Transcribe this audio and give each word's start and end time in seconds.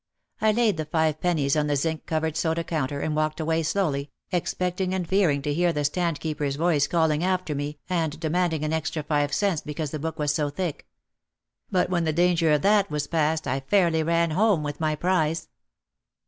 I 0.41 0.51
laid 0.51 0.77
the 0.77 0.85
five 0.85 1.21
pennies 1.21 1.55
on 1.55 1.67
the 1.67 1.75
zinc 1.75 2.07
covered 2.07 2.35
soda 2.35 2.63
counter 2.63 3.01
and 3.01 3.15
walked 3.15 3.39
away 3.39 3.61
slowly, 3.61 4.09
expecting 4.31 4.95
and 4.95 5.07
fearing 5.07 5.43
to 5.43 5.53
hear 5.53 5.71
the 5.71 5.83
standkeeper's 5.85 6.55
voice 6.55 6.87
calling 6.87 7.23
after 7.23 7.53
me 7.53 7.77
and 7.87 8.19
demanding 8.19 8.65
an 8.65 8.73
extra 8.73 9.03
five 9.03 9.31
cents 9.31 9.61
because 9.61 9.91
the 9.91 9.99
book 9.99 10.17
was 10.17 10.33
so 10.33 10.49
thick. 10.49 10.87
But 11.69 11.91
when 11.91 12.05
the 12.05 12.13
danger 12.13 12.51
of 12.51 12.63
that 12.63 12.89
was 12.89 13.05
passed 13.05 13.45
I 13.47 13.59
fairly 13.59 14.01
ran 14.01 14.31
home 14.31 14.63
with 14.63 14.79
my 14.79 14.95
prize. 14.95 15.49